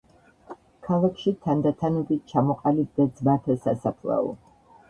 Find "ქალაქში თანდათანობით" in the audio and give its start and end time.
0.87-2.23